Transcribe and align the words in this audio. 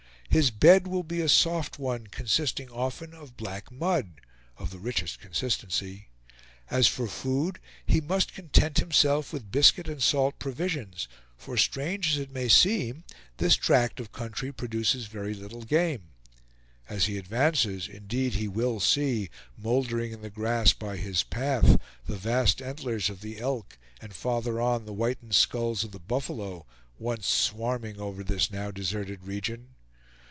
His 0.33 0.49
bed 0.49 0.87
will 0.87 1.03
be 1.03 1.19
a 1.19 1.27
soft 1.27 1.77
one, 1.77 2.07
consisting 2.07 2.69
often 2.71 3.13
of 3.13 3.35
black 3.35 3.69
mud, 3.69 4.21
of 4.57 4.69
the 4.69 4.79
richest 4.79 5.19
consistency. 5.19 6.07
As 6.69 6.87
for 6.87 7.05
food, 7.09 7.59
he 7.85 7.99
must 7.99 8.33
content 8.33 8.77
himself 8.77 9.33
with 9.33 9.51
biscuit 9.51 9.89
and 9.89 10.01
salt 10.01 10.39
provisions; 10.39 11.09
for 11.35 11.57
strange 11.57 12.11
as 12.13 12.17
it 12.17 12.31
may 12.31 12.47
seem, 12.47 13.03
this 13.39 13.57
tract 13.57 13.99
of 13.99 14.13
country 14.13 14.53
produces 14.53 15.07
very 15.07 15.33
little 15.33 15.63
game. 15.63 16.11
As 16.87 17.07
he 17.07 17.17
advances, 17.17 17.89
indeed, 17.89 18.35
he 18.35 18.47
will 18.47 18.79
see, 18.79 19.29
moldering 19.57 20.13
in 20.13 20.21
the 20.21 20.29
grass 20.29 20.71
by 20.71 20.95
his 20.95 21.23
path, 21.23 21.77
the 22.05 22.15
vast 22.15 22.61
antlers 22.61 23.09
of 23.09 23.19
the 23.19 23.37
elk, 23.41 23.77
and 24.01 24.13
farther 24.13 24.61
on, 24.61 24.85
the 24.85 24.93
whitened 24.95 25.35
skulls 25.35 25.83
of 25.83 25.91
the 25.91 25.99
buffalo, 25.99 26.65
once 26.97 27.27
swarming 27.27 27.99
over 27.99 28.23
this 28.23 28.49
now 28.49 28.71
deserted 28.71 29.25
region. 29.25 29.75